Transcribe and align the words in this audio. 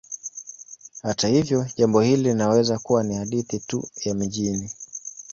Hata 1.03 1.27
hivyo, 1.27 1.65
jambo 1.77 2.01
hili 2.01 2.23
linaweza 2.23 2.79
kuwa 2.79 3.03
ni 3.03 3.15
hadithi 3.15 3.59
tu 3.59 3.89
ya 4.05 4.13
mijini. 4.13 4.69